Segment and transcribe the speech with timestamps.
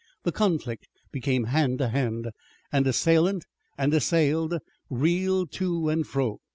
[0.23, 2.31] The conflict became hand to hand,
[2.71, 3.45] and assailant
[3.77, 4.57] and assailed
[4.89, 6.39] reeled to and fro.